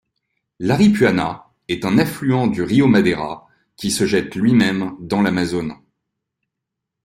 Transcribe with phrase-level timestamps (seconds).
[0.57, 5.75] L'Aripuanã est un affluent du rio Madeira, qui se jette lui-même dans l'Amazone.